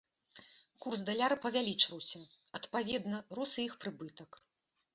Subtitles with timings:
[0.85, 2.19] Курс даляра павялічваўся,
[2.61, 4.31] адпаведна, рос і іх прыбытак.